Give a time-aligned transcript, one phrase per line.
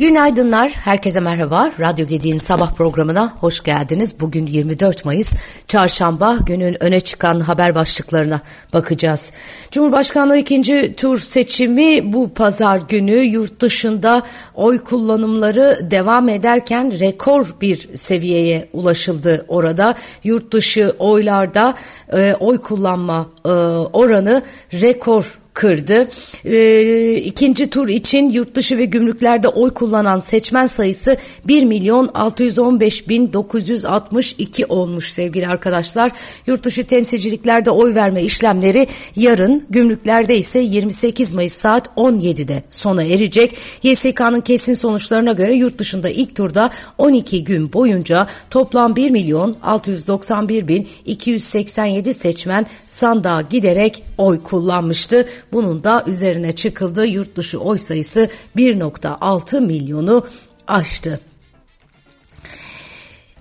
[0.00, 1.72] Günaydınlar, herkese merhaba.
[1.80, 4.20] Radyo Gedi'nin sabah programına hoş geldiniz.
[4.20, 5.36] Bugün 24 Mayıs,
[5.68, 8.40] çarşamba günün öne çıkan haber başlıklarına
[8.72, 9.32] bakacağız.
[9.70, 14.22] Cumhurbaşkanlığı ikinci tur seçimi bu pazar günü yurt dışında
[14.54, 19.94] oy kullanımları devam ederken rekor bir seviyeye ulaşıldı orada.
[20.24, 21.74] Yurt dışı oylarda
[22.12, 23.48] e, oy kullanma e,
[23.92, 26.08] oranı rekor kırdı.
[26.44, 33.08] E, ikinci tur için yurt dışı ve gümrüklerde oy kullanan seçmen sayısı 1 milyon 615
[33.08, 36.12] bin 962 olmuş sevgili arkadaşlar.
[36.46, 38.86] Yurt dışı temsilciliklerde oy verme işlemleri
[39.16, 43.56] yarın, gümrüklerde ise 28 Mayıs saat 17'de sona erecek.
[43.82, 50.68] YSK'nın kesin sonuçlarına göre yurt dışında ilk turda 12 gün boyunca toplam 1 milyon 691
[50.68, 55.26] bin 287 seçmen sandığa giderek oy kullanmıştı.
[55.52, 60.26] Bunun da üzerine çıkıldığı yurt dışı oy sayısı 1.6 milyonu
[60.66, 61.20] aştı.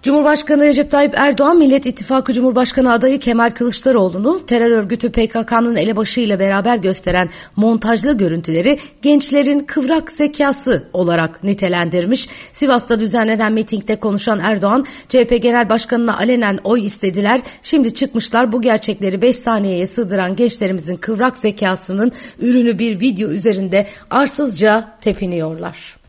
[0.03, 6.39] Cumhurbaşkanı Recep Tayyip Erdoğan Millet İttifakı Cumhurbaşkanı adayı Kemal Kılıçdaroğlu'nu terör örgütü PKK'nın elebaşı ile
[6.39, 12.29] beraber gösteren montajlı görüntüleri gençlerin kıvrak zekası olarak nitelendirmiş.
[12.51, 17.41] Sivas'ta düzenlenen mitingde konuşan Erdoğan, CHP Genel Başkanı'na alenen oy istediler.
[17.61, 24.97] Şimdi çıkmışlar bu gerçekleri 5 saniyeye sığdıran gençlerimizin kıvrak zekasının ürünü bir video üzerinde arsızca
[25.01, 25.99] tepiniyorlar.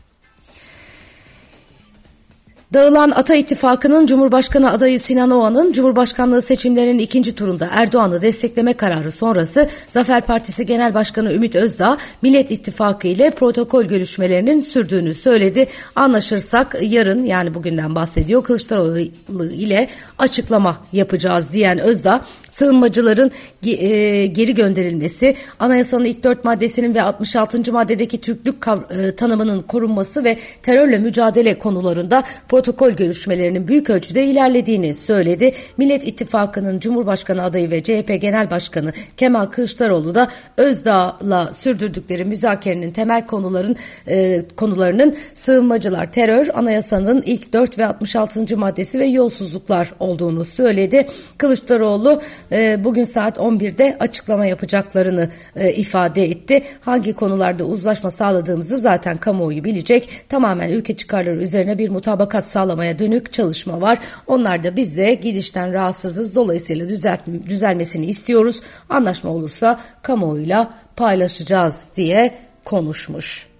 [2.73, 9.69] Dağılan Ata İttifakı'nın Cumhurbaşkanı adayı Sinan Oğan'ın Cumhurbaşkanlığı seçimlerinin ikinci turunda Erdoğan'ı destekleme kararı sonrası
[9.89, 15.67] Zafer Partisi Genel Başkanı Ümit Özdağ Millet İttifakı ile protokol görüşmelerinin sürdüğünü söyledi.
[15.95, 18.99] Anlaşırsak yarın yani bugünden bahsediyor Kılıçdaroğlu
[19.41, 23.31] ile açıklama yapacağız diyen Özdağ sığınmacıların
[23.65, 27.73] e, geri gönderilmesi, anayasanın ilk dört maddesinin ve 66.
[27.73, 35.53] maddedeki Türklük e, tanımının korunması ve terörle mücadele konularında protokol görüşmelerinin büyük ölçüde ilerlediğini söyledi.
[35.77, 43.25] Millet İttifakı'nın Cumhurbaşkanı adayı ve CHP Genel Başkanı Kemal Kılıçdaroğlu da Özdağ'la sürdürdükleri müzakerenin temel
[43.25, 43.75] konuların
[44.07, 48.57] e, konularının sığınmacılar, terör, anayasanın ilk 4 ve 66.
[48.57, 51.07] maddesi ve yolsuzluklar olduğunu söyledi.
[51.37, 56.63] Kılıçdaroğlu e, bugün saat 11'de açıklama yapacaklarını e, ifade etti.
[56.81, 60.09] Hangi konularda uzlaşma sağladığımızı zaten kamuoyu bilecek.
[60.29, 63.99] Tamamen ülke çıkarları üzerine bir mutabakat sağlamaya dönük çalışma var.
[64.27, 66.35] Onlar da biz de gidişten rahatsızız.
[66.35, 68.61] Dolayısıyla düzelt, düzelmesini istiyoruz.
[68.89, 72.35] Anlaşma olursa kamuoyuyla paylaşacağız diye
[72.65, 73.50] konuşmuş.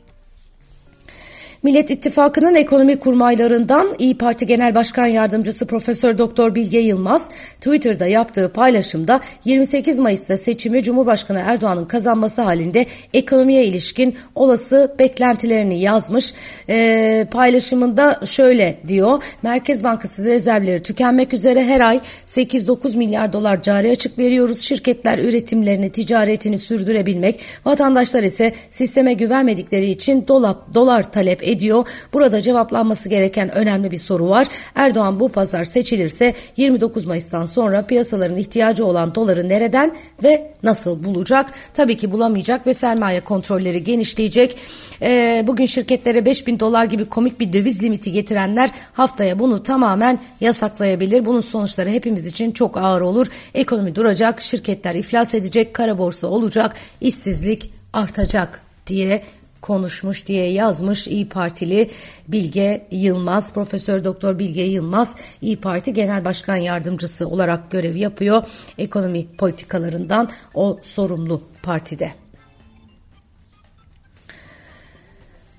[1.63, 8.51] Millet İttifakı'nın ekonomi kurmaylarından İyi Parti Genel Başkan Yardımcısı Profesör Doktor Bilge Yılmaz Twitter'da yaptığı
[8.53, 16.33] paylaşımda 28 Mayıs'ta seçimi Cumhurbaşkanı Erdoğan'ın kazanması halinde ekonomiye ilişkin olası beklentilerini yazmış.
[16.69, 19.23] E, paylaşımında şöyle diyor.
[19.43, 24.61] Merkez Bankası rezervleri tükenmek üzere her ay 8-9 milyar dolar cari açık veriyoruz.
[24.61, 31.87] Şirketler üretimlerini, ticaretini sürdürebilmek, vatandaşlar ise sisteme güvenmedikleri için dolar, dolar talep ediyor.
[32.13, 34.47] Burada cevaplanması gereken önemli bir soru var.
[34.75, 41.51] Erdoğan bu pazar seçilirse 29 Mayıs'tan sonra piyasaların ihtiyacı olan doları nereden ve nasıl bulacak?
[41.73, 44.57] Tabii ki bulamayacak ve sermaye kontrolleri genişleyecek.
[45.01, 51.25] Ee, bugün şirketlere 5000 dolar gibi komik bir döviz limiti getirenler haftaya bunu tamamen yasaklayabilir.
[51.25, 53.27] Bunun sonuçları hepimiz için çok ağır olur.
[53.53, 59.23] Ekonomi duracak, şirketler iflas edecek, kara borsa olacak, işsizlik artacak diye
[59.61, 61.89] konuşmuş diye yazmış İyi Partili
[62.27, 68.43] Bilge Yılmaz, Profesör Doktor Bilge Yılmaz İyi Parti Genel Başkan Yardımcısı olarak görev yapıyor.
[68.77, 72.20] Ekonomi politikalarından o sorumlu partide.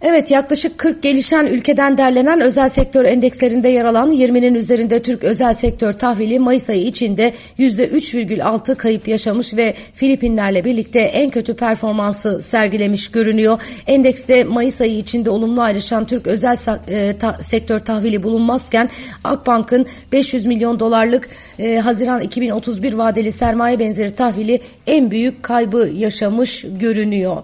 [0.05, 5.55] Evet yaklaşık 40 gelişen ülkeden derlenen özel sektör endekslerinde yer alan 20'nin üzerinde Türk özel
[5.55, 13.11] sektör tahvili Mayıs ayı içinde %3,6 kayıp yaşamış ve Filipinlerle birlikte en kötü performansı sergilemiş
[13.11, 13.61] görünüyor.
[13.87, 16.57] Endekste Mayıs ayı içinde olumlu ayrışan Türk özel
[16.89, 18.91] e, sektör tahvili bulunmazken
[19.25, 21.29] Akbank'ın 500 milyon dolarlık
[21.59, 27.43] e, Haziran 2031 vadeli sermaye benzeri tahvili en büyük kaybı yaşamış görünüyor.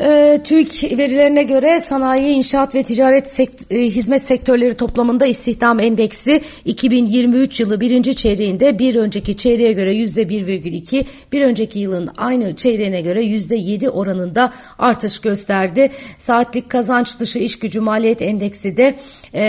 [0.00, 6.40] E, TÜİK verilerine göre sanayi, inşaat ve ticaret sekt e, hizmet sektörleri toplamında istihdam endeksi
[6.64, 13.00] 2023 yılı birinci çeyreğinde bir önceki çeyreğe göre yüzde 1,2, bir önceki yılın aynı çeyreğine
[13.00, 15.90] göre yüzde 7 oranında artış gösterdi.
[16.18, 18.94] Saatlik kazanç dışı iş gücü maliyet endeksi de
[19.32, 19.44] e,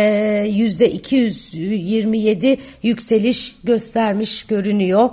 [0.49, 5.09] yüzde 227 yükseliş göstermiş görünüyor.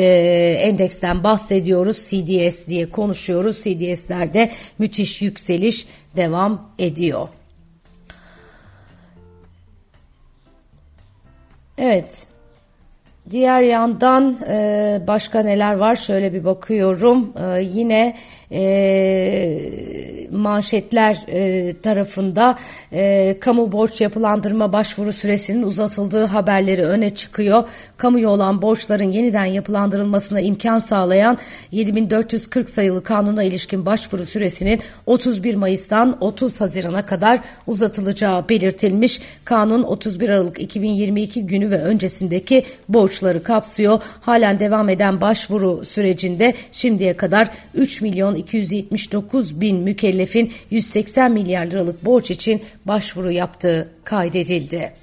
[0.62, 1.98] endeksten bahsediyoruz.
[1.98, 3.58] CDS diye konuşuyoruz.
[3.58, 7.28] CDS'lerde müthiş yükseliş devam ediyor.
[11.78, 12.29] Evet.
[13.31, 18.16] Diğer yandan e, başka neler var şöyle bir bakıyorum e, yine
[18.52, 19.70] e,
[20.31, 22.58] manşetler e, tarafında
[22.94, 27.64] e, kamu borç yapılandırma başvuru süresinin uzatıldığı haberleri öne çıkıyor.
[27.98, 31.38] Kamuya olan borçların yeniden yapılandırılmasına imkan sağlayan
[31.72, 39.22] 7440 sayılı kanuna ilişkin başvuru süresinin 31 Mayıs'tan 30 Haziran'a kadar uzatılacağı belirtilmiş.
[39.46, 42.64] Kanun 31 Aralık 2022 günü ve öncesindeki
[43.19, 44.01] borçları kapsıyor.
[44.21, 52.06] Halen devam eden başvuru sürecinde şimdiye kadar 3 milyon 279 bin mükellefin 180 milyar liralık
[52.06, 54.94] borç için başvuru yaptığı kaydedildi.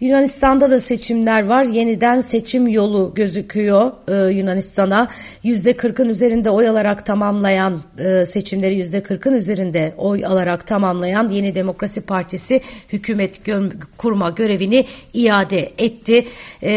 [0.00, 1.64] Yunanistan'da da seçimler var.
[1.64, 5.08] Yeniden seçim yolu gözüküyor e, Yunanistan'a.
[5.44, 12.60] %40'ın üzerinde oy alarak tamamlayan e, seçimleri %40'ın üzerinde oy alarak tamamlayan Yeni Demokrasi Partisi
[12.92, 14.84] hükümet gö kurma görevini
[15.14, 16.26] iade etti.
[16.62, 16.72] E,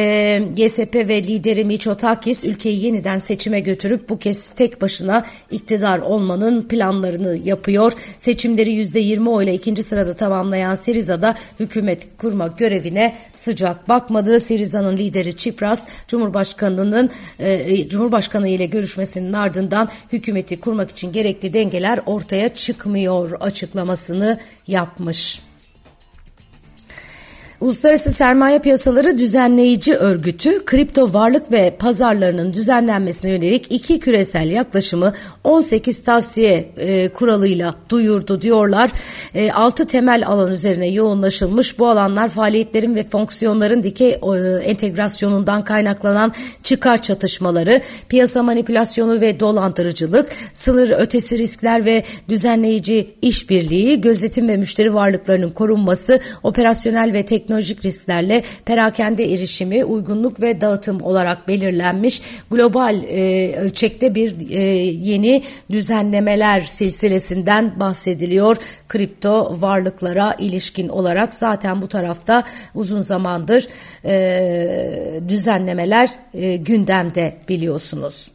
[0.57, 7.38] YSP ve lideri Mitsotakis ülkeyi yeniden seçime götürüp bu kez tek başına iktidar olmanın planlarını
[7.44, 7.94] yapıyor.
[8.19, 14.39] Seçimleri %20 oyla ikinci sırada tamamlayan Siriza'da hükümet kurma görevine sıcak bakmadı.
[14.39, 17.09] Siriza'nın lideri Çipras Cumhurbaşkanı'nın
[17.39, 25.49] e, Cumhurbaşkanı ile görüşmesinin ardından hükümeti kurmak için gerekli dengeler ortaya çıkmıyor açıklamasını yapmış.
[27.61, 35.13] Uluslararası Sermaye Piyasaları Düzenleyici Örgütü kripto varlık ve pazarlarının düzenlenmesine yönelik iki küresel yaklaşımı
[35.44, 38.91] 18 tavsiye e, kuralıyla duyurdu diyorlar.
[39.35, 44.17] E, 6 temel alan üzerine yoğunlaşılmış bu alanlar faaliyetlerin ve fonksiyonların dikey e,
[44.63, 46.33] entegrasyonundan kaynaklanan
[46.63, 54.94] çıkar çatışmaları, piyasa manipülasyonu ve dolandırıcılık, sınır ötesi riskler ve düzenleyici işbirliği, gözetim ve müşteri
[54.94, 63.04] varlıklarının korunması, operasyonel ve teknolojik teknolojik risklerle perakende erişimi, uygunluk ve dağıtım olarak belirlenmiş global
[63.04, 68.57] e, ölçekte bir e, yeni düzenlemeler silsilesinden bahsediliyor.
[68.88, 72.44] Kripto varlıklara ilişkin olarak zaten bu tarafta
[72.75, 73.68] uzun zamandır
[74.06, 78.31] e, düzenlemeler e, gündemde biliyorsunuz.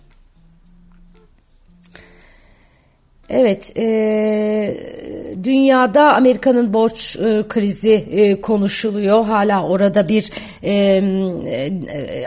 [3.30, 4.76] Evet, e,
[5.44, 9.24] dünyada Amerika'nın borç e, krizi e, konuşuluyor.
[9.24, 10.30] Hala orada bir
[10.62, 11.72] e, e,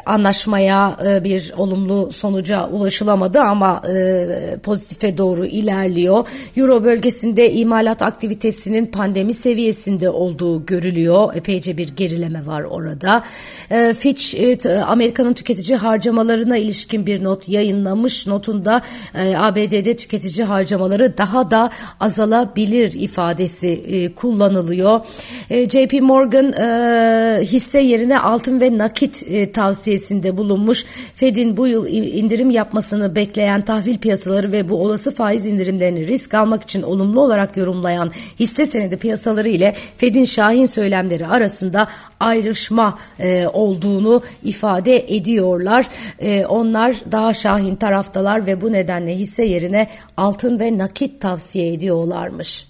[0.05, 4.27] anlaşmaya, e, bir olumlu sonuca ulaşılamadı ama e,
[4.63, 6.27] pozitife doğru ilerliyor.
[6.57, 11.35] Euro bölgesinde imalat aktivitesinin pandemi seviyesinde olduğu görülüyor.
[11.35, 13.23] Epeyce bir gerileme var orada.
[13.69, 14.35] E, Fitch,
[14.65, 18.27] e, Amerika'nın tüketici harcamalarına ilişkin bir not yayınlamış.
[18.27, 18.81] Notunda
[19.15, 21.69] e, ABD'de tüketici harcamaları harcamaları daha da
[22.00, 25.01] azalabilir ifadesi e, kullanılıyor.
[25.50, 30.85] E, JP Morgan e, hisse yerine altın ve nakit e, tavsiyesinde bulunmuş.
[31.16, 36.64] Fed'in bu yıl indirim yapmasını bekleyen tahvil piyasaları ve bu olası faiz indirimlerini risk almak
[36.64, 41.88] için olumlu olarak yorumlayan hisse senedi piyasaları ile Fed'in şahin söylemleri arasında
[42.19, 45.88] ayrışma e, olduğunu ifade ediyorlar.
[46.19, 52.68] E, onlar daha şahin taraftalar ve bu nedenle hisse yerine altın ve nakit tavsiye ediyorlarmış.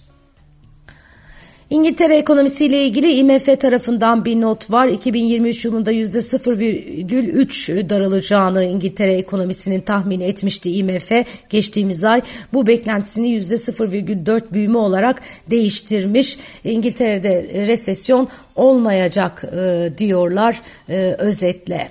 [1.70, 4.88] İngiltere ekonomisiyle ilgili IMF tarafından bir not var.
[4.88, 11.12] 2023 yılında %0,3 daralacağını İngiltere ekonomisinin tahmin etmişti IMF
[11.50, 12.22] geçtiğimiz ay.
[12.52, 16.38] Bu beklentisini %0,4 büyüme olarak değiştirmiş.
[16.64, 21.90] İngiltere'de resesyon olmayacak e, diyorlar e, özetle.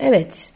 [0.00, 0.55] Evet.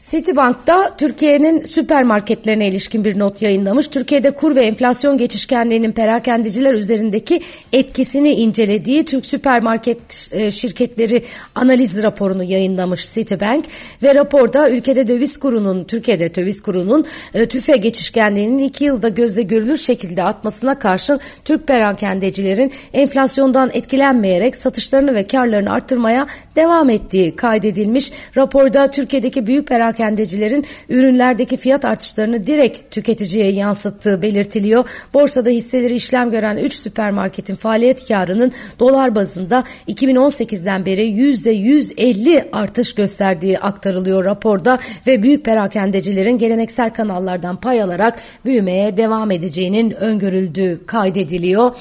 [0.00, 3.88] Citibank'ta Türkiye'nin süpermarketlerine ilişkin bir not yayınlamış.
[3.88, 7.40] Türkiye'de kur ve enflasyon geçişkenliğinin perakendiciler üzerindeki
[7.72, 11.22] etkisini incelediği Türk süpermarket e, şirketleri
[11.54, 13.64] analiz raporunu yayınlamış Citibank
[14.02, 19.76] ve raporda ülkede döviz kurunun Türkiye'de döviz kurunun e, tüfe geçişkenliğinin iki yılda gözle görülür
[19.76, 26.26] şekilde artmasına karşın Türk perakendecilerin enflasyondan etkilenmeyerek satışlarını ve karlarını arttırmaya
[26.56, 28.12] devam ettiği kaydedilmiş.
[28.36, 34.84] Raporda Türkiye'deki büyük perakendecilerin perakendecilerin ürünlerdeki fiyat artışlarını direkt tüketiciye yansıttığı belirtiliyor.
[35.14, 43.58] Borsada hisseleri işlem gören 3 süpermarketin faaliyet karının dolar bazında 2018'den beri %150 artış gösterdiği
[43.58, 51.72] aktarılıyor raporda ve büyük perakendecilerin geleneksel kanallardan pay alarak büyümeye devam edeceğinin öngörüldüğü kaydediliyor.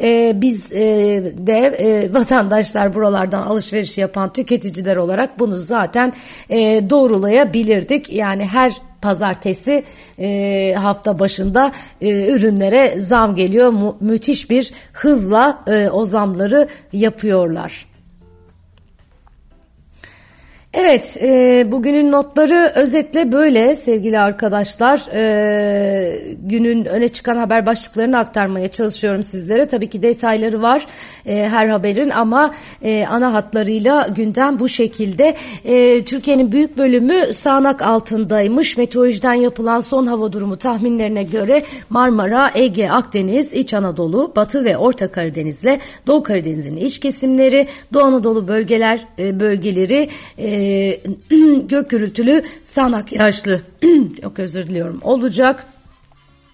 [0.00, 0.78] Ee, biz e,
[1.36, 6.12] de e, vatandaşlar buralardan alışveriş yapan tüketiciler olarak bunu zaten
[6.50, 6.90] e,
[7.52, 8.12] doğrulayabilirdik.
[8.12, 9.84] Yani her pazartesi
[10.18, 13.68] e, hafta başında e, ürünlere zam geliyor.
[13.68, 17.91] Mu- müthiş bir hızla e, o zamları yapıyorlar.
[20.74, 25.08] Evet, e, bugünün notları özetle böyle sevgili arkadaşlar.
[25.14, 29.66] E, günün öne çıkan haber başlıklarını aktarmaya çalışıyorum sizlere.
[29.66, 30.86] Tabii ki detayları var
[31.26, 35.34] e, her haberin ama e, ana hatlarıyla gündem bu şekilde.
[35.64, 38.76] E, Türkiye'nin büyük bölümü sağanak altındaymış.
[38.76, 45.08] Meteorolojiden yapılan son hava durumu tahminlerine göre Marmara, Ege, Akdeniz, İç Anadolu, Batı ve Orta
[45.08, 50.61] Karadeniz'le Doğu Karadeniz'in iç kesimleri, Doğu Anadolu bölgeler e, bölgeleri e,
[51.68, 53.60] gök gürültülü sağanak yağışlı
[54.22, 55.66] çok özür diliyorum olacak.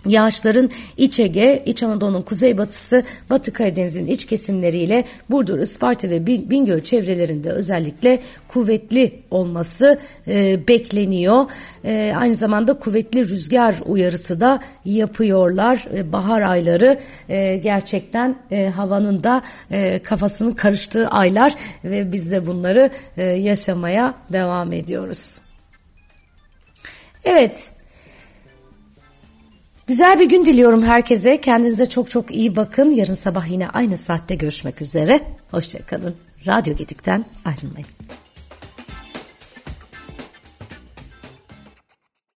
[0.06, 7.50] Yağışların İç Ege, İç Anadolu'nun kuzeybatısı, Batı Karadeniz'in iç kesimleriyle Burdur, Isparta ve Bingöl çevrelerinde
[7.50, 11.44] özellikle kuvvetli olması e, bekleniyor.
[11.84, 15.86] E, aynı zamanda kuvvetli rüzgar uyarısı da yapıyorlar.
[15.94, 22.46] E, bahar ayları e, gerçekten e, havanın da e, kafasının karıştığı aylar ve biz de
[22.46, 25.40] bunları e, yaşamaya devam ediyoruz.
[27.24, 27.77] Evet.
[29.88, 31.40] Güzel bir gün diliyorum herkese.
[31.40, 32.90] Kendinize çok çok iyi bakın.
[32.90, 35.20] Yarın sabah yine aynı saatte görüşmek üzere.
[35.50, 36.14] Hoşçakalın.
[36.46, 37.88] Radyo Gedik'ten ayrılmayın.